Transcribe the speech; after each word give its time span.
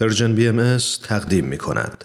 پرژن 0.00 0.34
بی 0.34 0.48
ام 0.48 0.76
تقدیم 1.08 1.44
می 1.44 1.58
کند. 1.58 2.04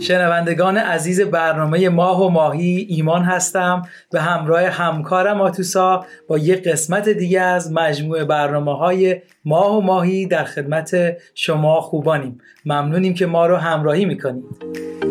شنوندگان 0.00 0.76
عزیز 0.76 1.20
برنامه 1.20 1.88
ماه 1.88 2.26
و 2.26 2.28
ماهی 2.28 2.86
ایمان 2.88 3.22
هستم. 3.22 3.82
به 4.10 4.20
همراه 4.20 4.62
همکارم 4.62 5.40
آتوسا 5.40 6.06
با 6.28 6.38
یک 6.38 6.68
قسمت 6.68 7.08
دیگه 7.08 7.40
از 7.40 7.72
مجموعه 7.72 8.24
برنامه 8.24 8.76
های 8.76 9.22
ماه 9.44 9.76
و 9.76 9.80
ماهی 9.80 10.26
در 10.26 10.44
خدمت 10.44 10.96
شما 11.34 11.80
خوبانیم. 11.80 12.38
ممنونیم 12.64 13.14
که 13.14 13.26
ما 13.26 13.46
رو 13.46 13.56
همراهی 13.56 14.04
می‌کنید. 14.04 15.07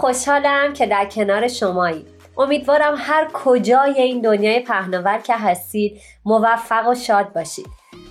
خوشحالم 0.00 0.72
که 0.72 0.86
در 0.86 1.04
کنار 1.04 1.48
شمایی. 1.48 2.06
امیدوارم 2.38 2.94
هر 2.98 3.28
کجای 3.32 4.02
این 4.02 4.20
دنیای 4.20 4.60
پهناور 4.60 5.18
که 5.18 5.34
هستید 5.36 6.00
موفق 6.24 6.88
و 6.88 6.94
شاد 6.94 7.32
باشید. 7.32 7.66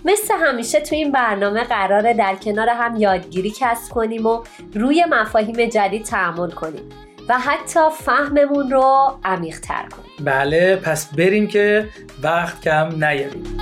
مثل 0.05 0.33
همیشه 0.33 0.79
تو 0.79 0.95
این 0.95 1.11
برنامه 1.11 1.63
قراره 1.63 2.13
در 2.13 2.35
کنار 2.35 2.69
هم 2.69 2.95
یادگیری 2.95 3.53
کسب 3.59 3.93
کنیم 3.93 4.25
و 4.25 4.43
روی 4.73 5.05
مفاهیم 5.09 5.65
جدید 5.65 6.03
تعمل 6.03 6.51
کنیم 6.51 6.89
و 7.29 7.39
حتی 7.39 7.79
فهممون 7.99 8.71
رو 8.71 9.19
عمیق‌تر 9.23 9.85
کنیم. 9.89 10.25
بله 10.25 10.75
پس 10.75 11.15
بریم 11.15 11.47
که 11.47 11.87
وقت 12.23 12.61
کم 12.61 13.05
نیاریم. 13.05 13.57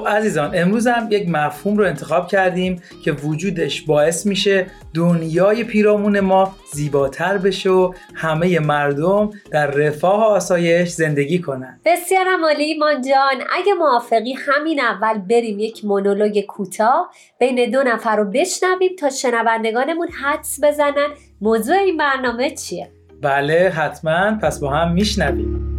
خب 0.00 0.08
عزیزان 0.08 0.50
امروز 0.54 0.86
هم 0.86 1.06
یک 1.10 1.28
مفهوم 1.28 1.76
رو 1.76 1.84
انتخاب 1.84 2.28
کردیم 2.28 2.82
که 3.04 3.12
وجودش 3.12 3.82
باعث 3.82 4.26
میشه 4.26 4.66
دنیای 4.94 5.64
پیرامون 5.64 6.20
ما 6.20 6.56
زیباتر 6.72 7.38
بشه 7.38 7.70
و 7.70 7.92
همه 8.14 8.58
مردم 8.58 9.30
در 9.50 9.66
رفاه 9.66 10.20
و 10.20 10.24
آسایش 10.24 10.88
زندگی 10.88 11.38
کنن. 11.38 11.80
بسیار 11.84 12.26
عالی 12.42 12.64
ایمان 12.64 13.02
جان. 13.02 13.46
اگه 13.56 13.72
موافقی 13.74 14.32
همین 14.32 14.80
اول 14.80 15.18
بریم 15.18 15.58
یک 15.58 15.84
مونولوگ 15.84 16.40
کوتاه 16.40 17.10
بین 17.38 17.70
دو 17.70 17.82
نفر 17.82 18.16
رو 18.16 18.24
بشنویم 18.24 18.96
تا 18.98 19.10
شنوندگانمون 19.10 20.08
حدس 20.08 20.60
بزنن. 20.62 21.08
موضوع 21.40 21.76
این 21.76 21.96
برنامه 21.96 22.50
چیه؟ 22.50 22.90
بله 23.22 23.72
حتما. 23.76 24.38
پس 24.42 24.60
با 24.60 24.70
هم 24.70 24.92
میشنویم. 24.92 25.69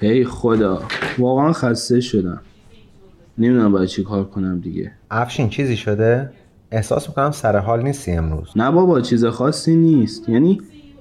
ای 0.00 0.24
خدا. 0.24 0.82
واقعا 1.18 1.52
خسته 1.52 2.00
شدم. 2.00 2.40
نمی‌دونم 3.38 3.72
باید 3.72 3.88
چی 3.88 4.02
کار 4.02 4.24
کنم 4.24 4.60
دیگه. 4.60 4.92
افشین 5.10 5.48
چیزی 5.48 5.76
شده؟ 5.76 6.30
احساس 6.70 7.08
می‌کنم 7.08 7.30
سر 7.30 7.58
حال 7.58 7.82
نیستی 7.82 8.12
امروز. 8.12 8.48
نه 8.56 8.70
بابا 8.70 9.00
چیز 9.00 9.24
خاصی 9.24 9.76
نیست. 9.76 10.28
یعنی 10.28 10.60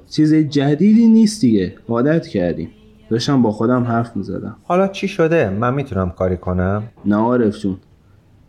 چیز 0.09 0.33
جدیدی 0.33 1.07
نیست 1.07 1.41
دیگه. 1.41 1.75
عادت 1.89 2.27
کردیم. 2.27 2.69
داشتم 3.09 3.41
با 3.41 3.51
خودم 3.51 3.83
حرف 3.83 4.15
می‌زدم. 4.15 4.55
حالا 4.63 4.87
چی 4.87 5.07
شده؟ 5.07 5.49
من 5.49 5.73
می‌تونم 5.73 6.09
کاری 6.09 6.37
کنم؟ 6.37 6.83
نه 7.05 7.15
عارف 7.15 7.59
جون. 7.59 7.77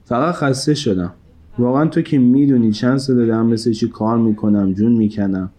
فقط 0.04 0.34
خسته 0.34 0.74
شدم. 0.74 1.12
واقعا 1.58 1.86
تو 1.86 2.02
که 2.02 2.18
می‌دونی 2.18 2.72
چند 2.72 2.98
سال 2.98 3.16
دارم 3.16 3.46
مثل 3.46 3.72
چی 3.72 3.88
کار 3.88 4.18
می‌کنم 4.18 4.72
جون 4.72 4.92
می‌کنم. 4.92 5.50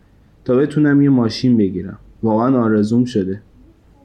تا 0.46 0.56
بتونم 0.56 1.02
یه 1.02 1.10
ماشین 1.10 1.58
بگیرم. 1.58 1.98
واقعا 2.24 2.64
آرزوم 2.64 3.06
شده. 3.06 3.42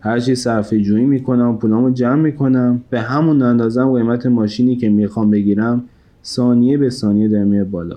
هرچی 0.05 0.35
صرفه 0.35 0.81
جویی 0.81 1.07
می‌کنم 1.07 1.59
پولامو 1.59 1.91
جمع 1.91 2.23
می‌کنم. 2.23 2.81
به 2.91 3.01
همون 3.01 3.43
اندازم 3.43 3.93
قیمت 3.93 4.27
ماشینی 4.27 4.77
که 4.77 4.89
می‌خوام 4.89 5.31
بگیرم 5.31 5.85
ثانیه 6.25 6.79
به 6.79 6.91
ثانیه 6.91 7.29
در 7.29 7.45
میاد 7.45 7.71
بالا. 7.71 7.97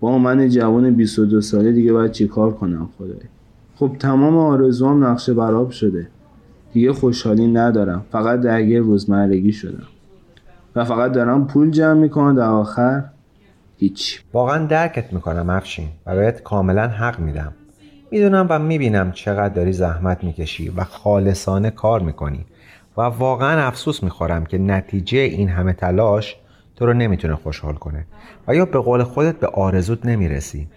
با 0.00 0.18
من 0.18 0.48
جوان 0.48 0.90
22 0.90 1.40
ساله 1.40 1.72
دیگه 1.72 1.92
باید 1.92 2.10
چیکار 2.10 2.52
کنم 2.52 2.88
خدای 2.98 3.16
خب 3.76 3.96
تمام 3.98 4.36
آرزوام 4.36 5.04
نقشه 5.04 5.34
براب 5.34 5.70
شده. 5.70 6.08
دیگه 6.72 6.92
خوشحالی 6.92 7.46
ندارم. 7.46 8.04
فقط 8.10 8.40
درگیر 8.40 8.80
روزمرگی 8.80 9.52
شدم. 9.52 9.86
و 10.76 10.84
فقط 10.84 11.12
دارم 11.12 11.46
پول 11.46 11.70
جمع 11.70 12.00
می‌کنم 12.00 12.36
در 12.36 12.48
آخر. 12.48 13.04
هیچ 13.76 14.22
واقعا 14.32 14.66
درکت 14.66 15.12
می‌کنم 15.12 15.50
افشین 15.50 15.88
و 16.06 16.16
بهت 16.16 16.42
کاملا 16.42 16.88
حق 16.88 17.20
میدم. 17.20 17.52
می‌دونم 18.14 18.46
و 18.50 18.58
می‌بینم 18.58 19.12
چقدر 19.12 19.54
داری 19.54 19.72
زحمت 19.72 20.24
می‌کشی 20.24 20.68
و 20.68 20.84
خالصانه 20.84 21.70
کار 21.70 22.00
می‌کنی 22.00 22.44
و 22.96 23.00
واقعا 23.00 23.66
افسوس 23.66 24.02
می‌خورم 24.02 24.46
که 24.46 24.58
نتیجه 24.58 25.18
این 25.18 25.48
همه 25.48 25.72
تلاش 25.72 26.36
تو 26.76 26.86
رو 26.86 26.92
نمی‌تونه 26.92 27.34
خوشحال 27.34 27.74
کنه 27.74 28.06
و 28.48 28.54
یا 28.54 28.64
به 28.64 28.78
قول 28.78 29.02
خودت 29.02 29.40
به 29.40 29.46
آرزوت 29.46 30.06
نمی‌رسی. 30.06 30.68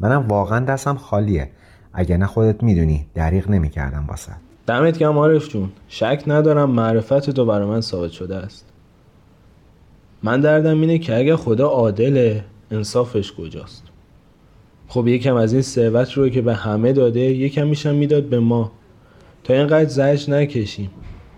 منم 0.00 0.28
واقعا 0.28 0.64
دستم 0.64 0.96
خالیه. 0.96 1.50
اگه 1.92 2.16
نه 2.16 2.26
خودت 2.26 2.62
می‌دونی 2.62 3.06
دریغ 3.14 3.50
نمی‌کردم 3.50 4.04
واسه. 4.08 4.32
دمت 4.66 4.98
گرم 4.98 5.18
عارف 5.18 5.48
جون. 5.48 5.70
شک 5.88 6.22
ندارم 6.26 6.70
معرفت 6.70 7.30
تو 7.30 7.44
برای 7.44 7.68
من 7.68 7.80
ثابت 7.80 8.10
شده 8.10 8.36
است. 8.36 8.66
من 10.22 10.40
دردم 10.40 10.80
اینه 10.80 10.98
که 10.98 11.16
اگه 11.16 11.36
خدا 11.36 11.66
عادله 11.66 12.44
انصافش 12.70 13.32
کجاست؟ 13.32 13.82
خب 14.90 15.08
یکم 15.08 15.34
از 15.34 15.52
این 15.52 15.62
ثروت 15.62 16.12
رو 16.12 16.28
که 16.28 16.42
به 16.42 16.54
همه 16.54 16.92
داده 16.92 17.20
یکم 17.20 17.66
میشم 17.66 17.94
می‌داد 17.94 18.24
به 18.24 18.40
ما. 18.40 18.72
تا 19.44 19.54
اینقدر 19.54 19.88
زجر 19.88 20.32
نکشیم. 20.32 20.90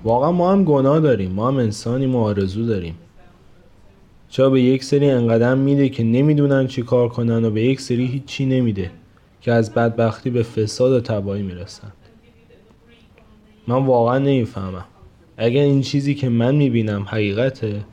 واقعا 0.04 0.32
ما 0.32 0.52
هم 0.52 0.64
گناه 0.64 1.00
داریم 1.00 1.30
ما 1.30 1.48
هم 1.48 1.56
انسانیم 1.56 2.16
و 2.16 2.18
آرزو 2.18 2.66
داریم. 2.66 2.94
چرا 4.28 4.50
به 4.50 4.62
یک 4.62 4.84
سری 4.84 5.10
انقدر 5.10 5.54
میده 5.54 5.88
که 5.88 6.04
نمی‌دونن 6.04 6.66
چی 6.66 6.82
کار 6.82 7.08
کنن 7.08 7.44
و 7.44 7.50
به 7.50 7.62
یک 7.62 7.80
سری 7.80 8.06
هیچی 8.06 8.46
نمیده 8.46 8.90
که 9.40 9.52
از 9.52 9.74
بدبختی 9.74 10.30
به 10.30 10.42
فساد 10.42 10.92
و 10.92 11.00
تباهی 11.00 11.42
می‌رسن. 11.42 11.92
من 13.66 13.86
واقعا 13.86 14.18
نمی‌فهمم. 14.18 14.84
اگر 15.36 15.62
این 15.62 15.80
چیزی 15.80 16.14
که 16.14 16.28
من 16.28 16.54
می‌بینم 16.54 17.02
حقیقته 17.02 17.84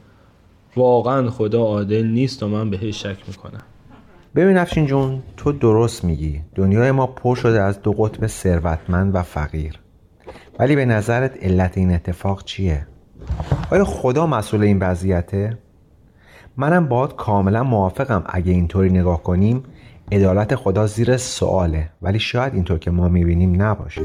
واقعا 0.76 1.30
خدا 1.30 1.62
عادل 1.62 2.06
نیست 2.06 2.44
و 2.44 2.48
من 2.48 2.70
بهش 2.70 3.04
شک 3.04 3.18
می‌کنم. 3.28 3.64
ببین 4.36 4.58
افشین 4.58 4.86
جون 4.86 5.24
تو 5.38 5.52
درست 5.52 6.04
میگی. 6.04 6.42
دنیای 6.56 6.92
ما 6.92 7.08
پر 7.08 7.36
شده 7.36 7.62
از 7.62 7.82
دو 7.82 7.92
قطب 7.92 8.28
ثروتمند 8.28 9.16
و 9.16 9.24
فقیر. 9.24 9.80
ولی 10.60 10.76
به 10.76 10.86
نظرت 10.86 11.44
علت 11.44 11.78
این 11.78 11.92
اتفاق 11.92 12.44
چیه؟ 12.44 12.88
آیا 13.72 13.86
خدا 13.86 14.28
مسئول 14.28 14.64
این 14.64 14.80
وضعیته؟ 14.80 15.58
منم 16.58 16.88
باید 16.88 17.16
کاملا 17.16 17.64
موافقم 17.64 18.24
اگه 18.26 18.52
اینطوری 18.52 18.90
نگاه 18.90 19.24
کنیم 19.24 19.64
عدالت 20.12 20.56
خدا 20.56 20.88
زیر 20.88 21.18
سواله. 21.18 21.90
ولی 22.02 22.20
شاید 22.20 22.54
اینطور 22.54 22.80
که 22.80 22.92
ما 22.92 23.08
می‌بینیم 23.08 23.62
نباشه. 23.62 24.02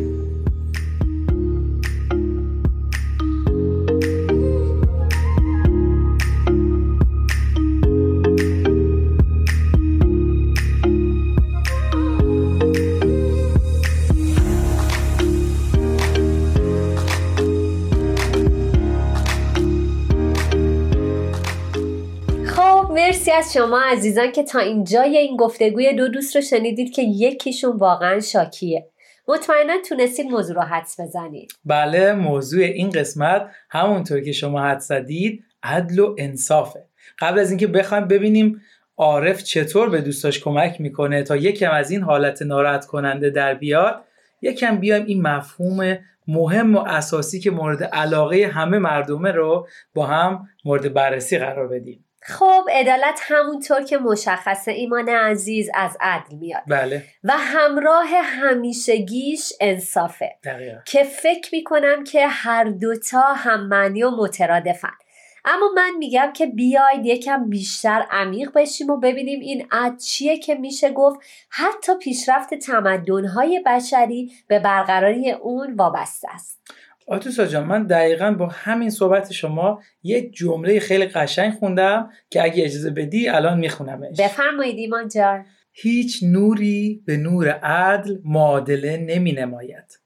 شما 23.55 23.81
عزیزان 23.81 24.33
که 24.33 24.43
تا 24.43 24.59
اینجای 24.59 25.17
این 25.17 25.37
گفتگوی 25.37 25.93
دو 25.93 26.09
دوست 26.09 26.37
رو 26.37 26.43
شنیدید 26.43 26.93
که 26.93 27.03
یکیشون 27.03 27.77
واقعا 27.77 28.21
شاکیه. 28.21 28.87
مطمئنا 29.29 29.75
تونستید 29.89 30.27
موضوع 30.27 30.57
رو 30.57 30.63
حدس 30.63 31.01
بزنید. 31.01 31.53
بله 31.65 32.13
موضوع 32.13 32.65
این 32.65 32.91
قسمت 32.91 33.51
همونطور 33.71 34.21
که 34.21 34.33
شما 34.33 34.63
حدس 34.63 34.89
زدید 34.89 35.45
عدل 35.63 35.99
و 35.99 36.15
انصافه. 36.19 36.85
قبل 37.19 37.39
از 37.39 37.51
اینکه 37.51 37.67
بخوایم 37.67 38.09
ببینیم 38.09 38.63
عارف 38.97 39.43
چطور 39.43 39.91
به 39.91 40.01
دوستاش 40.01 40.41
کمک 40.41 40.81
می‌کنه 40.81 41.23
تا 41.23 41.37
یکم 41.37 41.71
از 41.71 41.91
این 41.91 42.03
حالت 42.03 42.43
ناراحت 42.43 42.87
کننده 42.87 43.31
در 43.31 43.55
بیاد 43.55 44.05
یکم 44.43 44.77
بیایم 44.77 45.05
این 45.07 45.23
مفهوم 45.23 45.99
مهم 46.29 46.77
و 46.77 46.79
اساسی 46.79 47.41
که 47.41 47.51
مورد 47.51 47.85
علاقه 47.85 48.47
همه 48.47 48.79
مردمه 48.79 49.33
رو 49.33 49.69
با 49.95 50.07
هم 50.07 50.49
مورد 50.65 50.95
بررسی 50.95 51.39
قرار 51.39 51.69
بدیم. 51.69 52.05
خب 52.27 52.65
عدالت 52.73 53.21
همونطور 53.23 53.83
که 53.83 53.99
مشخصه 53.99 54.73
ایمان 54.73 55.09
عزیز 55.09 55.71
از 55.75 55.97
عدل 56.01 56.37
میاد. 56.37 56.63
بله. 56.67 57.05
و 57.25 57.33
همراه 57.37 58.09
همیشگیش 58.23 59.53
انصافه. 59.61 60.37
دقیقا. 60.45 60.79
که 60.87 61.05
فکر 61.05 61.49
می‌کنم 61.53 62.05
که 62.05 62.27
هر 62.27 62.65
دوتا 62.65 63.21
هم 63.21 63.67
معنی 63.69 64.03
و 64.03 64.11
مترادفن. 64.11 64.93
اما 65.45 65.71
من 65.77 65.91
میگم 65.99 66.33
که 66.33 66.47
بیاید 66.47 67.07
یکم 67.07 67.51
بیشتر 67.51 68.07
عمیق 68.11 68.53
بشیم 68.55 68.91
و 68.91 68.97
ببینیم 68.97 69.41
این 69.41 69.67
عد 69.71 69.99
چیه 69.99 70.39
که 70.39 70.55
میشه 70.55 70.91
گفت 70.91 71.21
حتی 71.51 71.93
پیشرفت 71.99 72.55
تمدنهای 72.55 73.63
بشری 73.67 74.33
به 74.49 74.59
برقراری 74.59 75.31
اون 75.31 75.75
وابسته 75.75 76.29
است. 76.35 76.61
آتوسا 77.07 77.47
جان 77.47 77.65
من 77.65 77.87
دقیقا 77.87 78.31
با 78.31 78.47
همین 78.47 78.91
صحبت 78.91 79.33
شما 79.33 79.83
یک 80.03 80.33
جمله 80.33 80.81
خیلی 80.81 81.07
قشنگ 81.07 81.53
خوندم 81.53 82.11
که 82.31 82.43
اگه 82.43 82.65
اجازه 82.65 82.91
بدی 82.91 83.29
الان 83.29 83.59
میخونمش. 83.59 84.21
بفرمایید 84.21 84.79
ایمان 84.79 85.09
جان. 85.09 85.45
هیچ 85.73 86.23
نوری 86.23 87.03
به 87.07 87.17
نور 87.17 87.49
عدل 87.49 88.19
معادله 88.25 88.97
نمی 88.97 89.33
نماید 89.33 90.01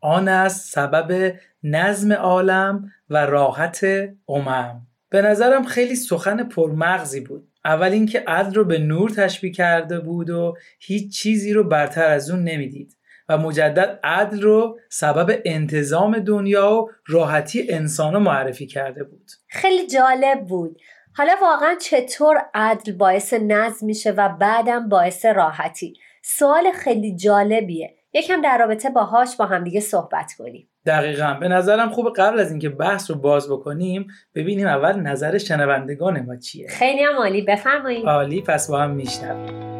آن 0.00 0.28
است 0.28 0.72
سبب 0.72 1.34
نظم 1.62 2.12
عالم 2.12 2.92
و 3.10 3.26
راحت 3.26 3.86
امم. 4.28 4.86
به 5.10 5.22
نظرم 5.22 5.64
خیلی 5.64 5.96
سخن 5.96 6.48
پرمغزی 6.48 7.20
بود. 7.20 7.48
اول 7.64 7.92
اینکه 7.92 8.24
عدل 8.26 8.54
رو 8.54 8.64
به 8.64 8.78
نور 8.78 9.10
تشبیه 9.10 9.52
کرده 9.52 10.00
بود 10.00 10.30
و 10.30 10.56
هیچ 10.80 11.16
چیزی 11.16 11.52
رو 11.52 11.64
برتر 11.64 12.04
از 12.04 12.30
اون 12.30 12.44
نمی‌دید. 12.44 12.96
و 13.28 13.38
مجدد 13.38 14.00
عدل 14.04 14.42
رو 14.42 14.78
سبب 14.88 15.40
انتظام 15.44 16.18
دنیا 16.18 16.72
و 16.72 16.90
راحتی 17.06 17.66
انسان 17.70 18.18
معرفی 18.18 18.66
کرده 18.66 19.04
بود. 19.04 19.30
خیلی 19.48 19.86
جالب 19.86 20.46
بود. 20.48 20.80
حالا 21.16 21.32
واقعا 21.42 21.74
چطور 21.80 22.36
عدل 22.54 22.92
باعث 22.92 23.34
نظم 23.34 23.86
میشه 23.86 24.10
و 24.10 24.28
بعدم 24.28 24.88
باعث 24.88 25.26
راحتی؟ 25.26 25.94
سوال 26.22 26.72
خیلی 26.72 27.16
جالبیه. 27.16 27.94
یکم 28.12 28.40
در 28.40 28.58
رابطه 28.58 28.90
باهاش 28.90 29.36
با 29.36 29.46
همدیگه 29.46 29.80
صحبت 29.80 30.32
کنیم. 30.38 30.68
دقیقا. 30.86 31.36
به 31.40 31.48
نظرم 31.48 31.90
خوب 31.90 32.12
قبل 32.16 32.40
از 32.40 32.50
اینکه 32.50 32.68
بحث 32.68 33.10
رو 33.10 33.16
باز 33.16 33.50
بکنیم 33.50 34.06
ببینیم 34.34 34.66
اول 34.66 35.00
نظر 35.00 35.38
شنوندگان 35.38 36.20
ما 36.20 36.36
چیه. 36.36 36.68
خیلی 36.68 37.02
هم 37.02 37.16
عالی. 37.16 37.42
بفرمایید. 37.42 38.06
عالی. 38.06 38.42
پس 38.42 38.70
با 38.70 38.80
هم 38.80 38.90
میشنویم. 38.90 39.73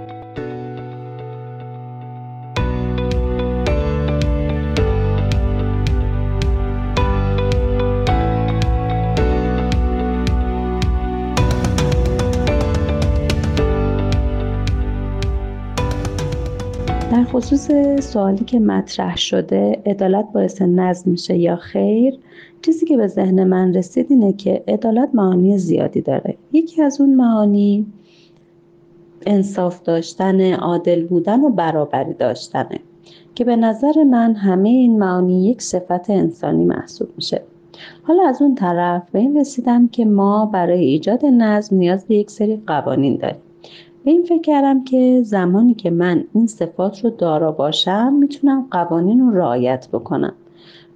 خصوص 17.35 17.71
سوالی 18.01 18.45
که 18.45 18.61
مطرح 18.61 19.17
شده 19.17 19.83
عدالت 19.87 20.27
باعث 20.33 20.63
نظم 20.63 21.11
میشه 21.11 21.37
یا 21.37 21.57
خیر؟ 21.57 22.19
چیزی 22.63 22.87
که 22.87 22.97
به 22.97 23.07
ذهن 23.07 23.45
من 23.45 23.75
رسید 23.75 24.07
اینه 24.11 24.33
که 24.33 24.65
عدالت 24.69 25.09
معانی 25.15 25.59
زیادی 25.59 26.01
داره. 26.01 26.37
یکی 26.53 26.83
از 26.83 27.01
اون 27.01 27.15
معانی 27.15 27.87
انصاف 29.27 29.83
داشتن 29.83 30.53
عادل 30.53 31.07
بودن 31.07 31.41
و 31.41 31.49
برابری 31.49 32.13
داشتنه 32.15 32.81
که 33.35 33.45
به 33.45 33.57
نظر 33.57 34.03
من 34.03 34.35
همه 34.35 34.69
این 34.69 34.99
معانی 34.99 35.51
یک 35.51 35.63
صفت 35.63 36.11
انسانی 36.11 36.65
محسوب 36.65 37.09
میشه. 37.17 37.43
حالا 38.03 38.23
از 38.29 38.43
اون 38.43 38.55
طرف 38.55 39.11
به 39.13 39.19
این 39.19 39.41
رسیدم 39.41 39.89
که 39.89 40.05
ما 40.05 40.47
برای 40.47 40.85
ایجاد 40.85 41.27
نظم 41.27 41.77
نیاز 41.77 42.07
به 42.07 42.15
یک 42.15 42.31
سری 42.31 42.63
قوانین 42.67 43.17
داریم. 43.17 43.41
به 44.05 44.11
این 44.11 44.23
فکر 44.23 44.43
کردم 44.43 44.85
که 44.85 45.23
زمانی 45.23 45.75
که 45.75 45.91
من 45.91 46.25
این 46.35 46.47
صفات 46.47 47.05
رو 47.05 47.11
دارا 47.11 47.53
باشم 47.53 48.13
می‌تونم 48.13 48.67
قوانین 48.71 49.21
رو 49.21 49.31
رعایت 49.31 49.89
بکنم. 49.93 50.33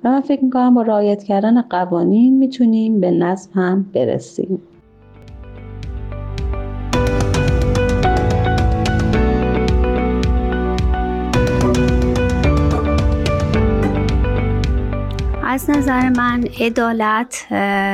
و 0.05 0.11
من 0.11 0.21
فکر 0.21 0.45
می‌کنم 0.45 0.75
با 0.75 0.83
رعایت 0.83 1.23
کردن 1.23 1.63
قوانین 1.63 2.39
می‌تونیم 2.39 3.01
به 3.01 3.11
نظم 3.11 3.51
هم 3.55 3.87
برسیم. 3.95 4.63
از 15.59 15.71
نظر 15.71 16.09
من 16.09 16.45
عدالت 16.61 17.47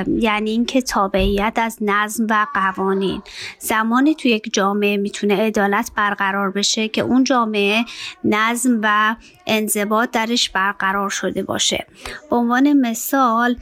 یعنی 0.07 0.51
اینکه 0.51 0.83
تابعیت 0.83 1.53
از 1.57 1.79
نظم 1.81 2.27
و 2.31 2.47
قوانین. 2.55 3.23
زمانی 3.59 4.15
تو 4.15 4.29
یک 4.29 4.51
جامعه 4.53 4.97
می‌تونه 4.97 5.37
عدالت 5.37 5.91
برقرار 5.97 6.51
بشه 6.51 6.89
که 6.89 7.01
اون 7.01 7.25
جامعه 7.25 7.85
نظم 8.25 8.81
و 8.83 9.17
انضباط 9.47 10.11
درش 10.11 10.51
برقرار 10.51 11.11
شده 11.11 11.43
باشه. 11.43 11.87
به 12.31 12.37
عنوان 12.37 12.73
مثال 12.73 13.57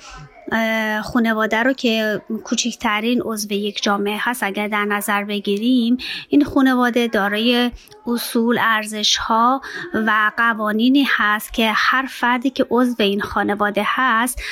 خانواده 1.02 1.62
رو 1.62 1.72
که 1.72 2.22
کوچکترین 2.44 3.22
عضو 3.24 3.52
یک 3.52 3.82
جامعه 3.82 4.16
هست 4.20 4.42
اگر 4.42 4.68
در 4.68 4.84
نظر 4.84 5.24
بگیریم 5.24 5.96
این 6.28 6.44
خانواده 6.44 7.06
دارای 7.06 7.70
اصول 8.06 8.58
ارزش 8.62 9.16
ها 9.16 9.60
و 9.94 10.32
قوانینی 10.36 11.06
هست 11.08 11.52
که 11.52 11.72
هر 11.74 12.06
فردی 12.10 12.50
که 12.50 12.66
عضو 12.70 13.02
این 13.02 13.20
خانواده 13.20 13.82
هست 13.86 14.42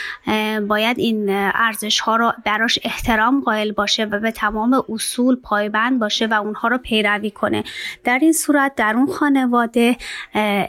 باید 0.68 0.98
این 0.98 1.30
ارزش 1.54 2.00
ها 2.00 2.16
رو 2.16 2.32
براش 2.44 2.78
احترام 2.82 3.40
قائل 3.40 3.72
باشه 3.72 4.04
و 4.04 4.20
به 4.20 4.30
تمام 4.30 4.84
اصول 4.88 5.36
پایبند 5.36 5.98
باشه 5.98 6.26
و 6.26 6.34
اونها 6.34 6.68
رو 6.68 6.78
پیروی 6.78 7.30
کنه. 7.30 7.64
در 8.04 8.18
این 8.22 8.32
صورت 8.32 8.74
در 8.74 8.94
اون 8.96 9.06
خانواده 9.06 9.96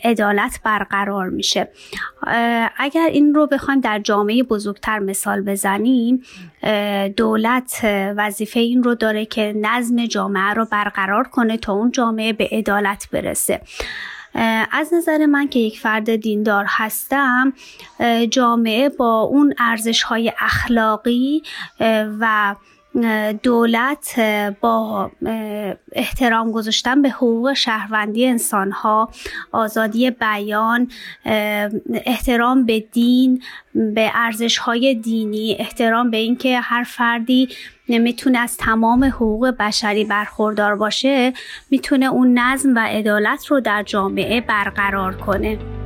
عدالت 0.03 0.59
برقرار 0.63 1.29
میشه. 1.29 1.71
اگر 2.77 3.07
این 3.11 3.33
رو 3.33 3.47
بخوایم 3.47 3.79
در 3.79 3.99
جامعه 3.99 4.43
بزرگتر 4.43 4.99
مثال 4.99 5.41
بزنیم 5.41 6.23
دولت 7.17 7.85
وظیفه 8.17 8.59
این 8.59 8.83
رو 8.83 8.95
داره 8.95 9.25
که 9.25 9.53
نظم 9.61 10.05
جامعه 10.05 10.53
رو 10.53 10.65
برقرار 10.65 11.27
کنه 11.27 11.57
تا 11.57 11.73
اون 11.73 11.91
جامعه 11.91 12.33
به 12.33 12.49
عدالت 12.51 12.70
برسه. 13.11 13.61
از 14.71 14.93
نظر 14.93 15.25
من 15.25 15.47
که 15.47 15.59
یک 15.59 15.79
فرد 15.79 16.15
دیندار 16.15 16.65
هستم 16.67 17.53
جامعه 18.29 18.89
با 18.89 19.21
اون 19.21 19.53
ارزش 19.57 20.03
های 20.03 20.33
اخلاقی 20.39 21.43
و 22.19 22.55
دولت 23.43 24.19
با 24.61 25.11
احترام 25.91 26.51
گذاشتن 26.51 27.01
به 27.01 27.09
حقوق 27.09 27.53
شهروندی 27.53 28.27
انسانها 28.27 29.09
آزادی 29.51 30.11
بیان 30.11 30.91
احترام 32.05 32.65
به 32.65 32.79
دین 32.79 33.43
به 33.73 34.11
ارزش 34.13 34.57
های 34.57 34.95
دینی 34.95 35.55
احترام 35.59 36.11
به 36.11 36.17
اینکه 36.17 36.59
هر 36.59 36.83
فردی 36.83 37.49
می‌تونه 37.87 38.39
از 38.39 38.57
تمام 38.57 39.03
حقوق 39.03 39.47
بشری 39.59 40.05
برخوردار 40.05 40.75
باشه 40.75 41.33
می‌تونه 41.69 42.05
اون 42.05 42.39
نظم 42.39 42.75
و 42.75 42.79
عدالت 42.79 43.45
رو 43.45 43.59
در 43.59 43.83
جامعه 43.83 44.41
برقرار 44.41 45.15
کنه. 45.15 45.80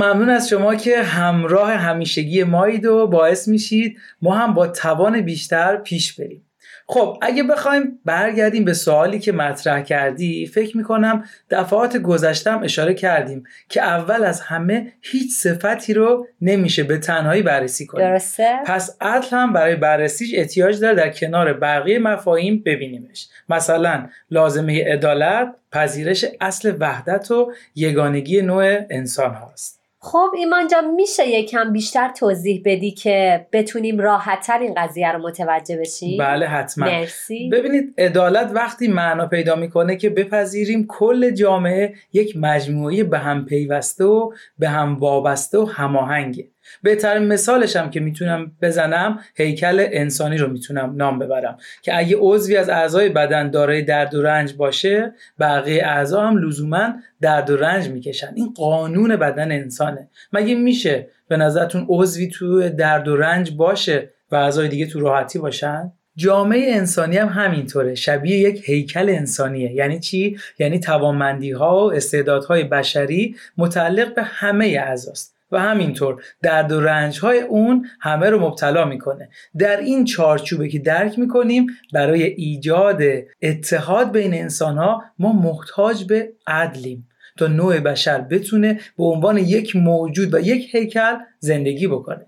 ممنون 0.00 0.30
از 0.30 0.48
شما 0.48 0.74
که 0.74 1.02
همراه 1.02 1.72
همیشگی 1.72 2.44
مایید 2.44 2.86
و 2.86 3.06
باعث 3.06 3.48
میشید 3.48 3.98
ما 4.22 4.34
هم 4.34 4.54
با 4.54 4.66
توان 4.66 5.20
بیشتر 5.20 5.76
پیش 5.76 6.20
بریم. 6.20 6.46
خب 6.86 7.18
اگه 7.22 7.42
بخوایم 7.42 7.98
برگردیم 8.04 8.64
به 8.64 8.72
سوالی 8.72 9.18
که 9.18 9.32
مطرح 9.32 9.82
کردی 9.82 10.46
فکر 10.46 10.76
می‌کنم 10.76 11.24
دفعات 11.50 11.96
گذشتم 11.96 12.62
اشاره 12.62 12.94
کردیم 12.94 13.44
که 13.68 13.82
اول 13.82 14.24
از 14.24 14.40
همه 14.40 14.92
هیچ 15.00 15.32
صفتی 15.32 15.94
رو 15.94 16.26
نمیشه 16.40 16.82
به 16.82 16.98
تنهایی 16.98 17.42
بررسی 17.42 17.86
کنیم. 17.86 18.06
درسته؟ 18.06 18.58
پس 18.66 18.96
عدل 19.00 19.28
هم 19.30 19.52
برای 19.52 19.76
بررسیش 19.76 20.34
احتیاج 20.34 20.80
داره 20.80 20.94
در 20.94 21.10
کنار 21.10 21.52
بقیه 21.52 21.98
مفاهیم 21.98 22.62
ببینیمش. 22.66 23.28
مثلا 23.48 24.08
لازمه 24.30 24.84
عدالت 24.92 25.54
پذیرش 25.72 26.24
اصل 26.40 26.76
وحدت 26.80 27.30
و 27.30 27.52
یگانگی 27.74 28.42
نوع 28.42 28.78
انسان 28.90 29.34
هاست. 29.34 29.79
خب 30.02 30.30
ایمان 30.36 30.68
جا 30.68 30.80
میشه 30.80 31.28
یکم 31.28 31.72
بیشتر 31.72 32.08
توضیح 32.08 32.62
بدی 32.64 32.90
که 32.90 33.46
بتونیم 33.52 33.98
راحتتر 33.98 34.58
این 34.58 34.74
قضیه 34.76 35.12
رو 35.12 35.18
متوجه 35.18 35.76
بشیم؟ 35.76 36.18
بله 36.18 36.46
حتما. 36.46 36.86
مرسی. 36.86 37.48
ببینید 37.52 37.94
عدالت 37.98 38.50
وقتی 38.54 38.88
معنا 38.88 39.26
پیدا 39.26 39.56
می‌کنه 39.56 39.96
که 39.96 40.10
بپذیریم 40.10 40.86
کل 40.88 41.30
جامعه 41.30 41.94
یک 42.12 42.36
مجموعه 42.36 43.04
به 43.04 43.18
هم 43.18 43.44
پیوسته 43.44 44.04
و 44.04 44.32
به 44.58 44.68
هم 44.68 44.98
وابسته 44.98 45.58
و 45.58 45.64
هماهنگه. 45.64 46.46
بهترین 46.82 47.22
مثالش 47.22 47.76
هم 47.76 47.90
که 47.90 48.00
می‌تونم 48.00 48.52
بزنم 48.62 49.18
هیکل 49.34 49.86
انسانی 49.92 50.36
رو 50.36 50.48
می‌تونم 50.48 50.94
نام 50.96 51.18
ببرم. 51.18 51.56
که 51.82 51.98
اگه 51.98 52.16
عضوی 52.20 52.56
از 52.56 52.68
اعضای 52.68 53.08
بدن 53.08 53.50
دارای 53.50 53.82
درد 53.82 54.14
و 54.14 54.22
رنج 54.22 54.54
باشه 54.54 55.12
بقیه 55.40 55.86
اعضا 55.86 56.20
هم 56.26 56.38
لزوما 56.38 56.94
درد 57.20 57.50
و 57.50 57.56
رنج 57.56 57.88
می‌کشن. 57.88 58.32
این 58.34 58.54
قانون 58.54 59.16
بدن 59.16 59.52
انسانه. 59.52 60.08
مگه 60.32 60.54
میشه 60.54 61.06
به 61.28 61.36
نظرتون 61.36 61.86
عضوی 61.88 62.28
تو 62.28 62.68
درد 62.68 63.08
و 63.08 63.16
رنج 63.16 63.56
باشه 63.56 64.10
و 64.30 64.36
اعضای 64.36 64.68
دیگه 64.68 64.86
تو 64.86 65.00
راحتی 65.00 65.38
باشن؟ 65.38 65.92
جامعه 66.16 66.74
انسانی 66.74 67.16
هم 67.16 67.28
همینطوره. 67.28 67.94
شبیه 67.94 68.38
یک 68.38 68.62
هیکل 68.68 69.08
انسانیه. 69.08 69.72
یعنی 69.72 70.00
چی؟ 70.00 70.38
یعنی 70.58 70.80
توانمندی 70.80 71.50
ها 71.50 71.86
و 71.86 71.92
استعدادهای 71.92 72.64
بشری 72.64 73.36
متعلق 73.58 74.14
به 74.14 74.22
همه 74.22 74.66
اعضاست. 74.66 75.39
و 75.52 75.60
همینطور 75.60 76.22
درد 76.42 76.72
و 76.72 76.80
رنج 76.80 77.18
های 77.18 77.40
اون 77.40 77.86
همه 78.00 78.30
رو 78.30 78.40
مبتلا 78.40 78.84
می‌کنه. 78.84 79.28
در 79.58 79.76
این 79.76 80.04
چارچوبه 80.04 80.68
که 80.68 80.78
درک 80.78 81.18
می‌کنیم 81.18 81.66
برای 81.92 82.22
ایجاد 82.22 83.02
اتحاد 83.42 84.12
بین 84.12 84.34
انسان 84.34 84.78
ها 84.78 85.04
ما 85.18 85.32
محتاج 85.32 86.04
به 86.04 86.32
عدلیم 86.46 87.06
تا 87.38 87.46
نوع 87.46 87.80
بشر 87.80 88.20
بتونه 88.20 88.80
به 88.98 89.04
عنوان 89.04 89.38
یک 89.38 89.76
موجود 89.76 90.34
و 90.34 90.38
یک 90.38 90.74
هیکل 90.74 91.16
زندگی 91.38 91.86
بکنه. 91.86 92.26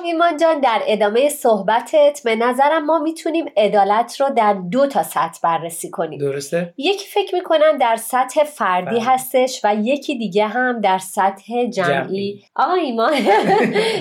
خب 0.00 0.06
ایمان 0.06 0.36
جان 0.36 0.60
در 0.60 0.82
ادامه 0.86 1.28
صحبتت 1.28 2.20
به 2.24 2.36
نظرم 2.36 2.84
ما 2.84 2.98
می‌تونیم 2.98 3.44
عدالت 3.56 4.20
رو 4.20 4.28
در 4.36 4.52
دو 4.52 4.86
تا 4.86 5.02
سطح 5.02 5.40
بررسی 5.42 5.90
کنیم 5.90 6.18
درسته؟ 6.18 6.74
یکی 6.76 7.06
فکر 7.06 7.34
می‌کنم 7.34 7.78
در 7.80 7.96
سطح 7.96 8.44
فردی 8.44 8.90
بله. 8.90 9.04
هستش 9.04 9.60
و 9.64 9.74
یکی 9.74 10.18
دیگه 10.18 10.46
هم 10.46 10.80
در 10.80 10.98
سطح 10.98 11.64
جمعی, 11.64 11.72
جمعی. 11.72 12.44
آقا 12.56 12.72
ایمان 12.72 13.12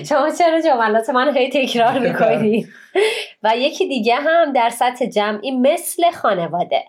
شما 0.09 0.29
چرا 0.29 0.61
جملات 0.61 1.09
من 1.09 1.37
هی 1.37 1.49
تکرار 1.49 1.99
می‌کنی 2.07 2.67
و 3.43 3.53
یکی 3.57 3.87
دیگه 3.87 4.15
هم 4.15 4.53
در 4.53 4.69
سطح 4.69 5.05
جمعی 5.05 5.51
مثل 5.51 6.11
خانواده 6.11 6.83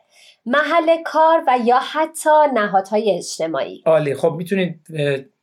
محل 0.47 1.03
کار 1.05 1.43
و 1.47 1.59
یا 1.65 1.79
حتی 1.93 2.31
نهادهای 2.55 3.17
اجتماعی. 3.19 3.83
عالی. 3.87 4.15
خب 4.15 4.33
می‌تونید 4.33 4.81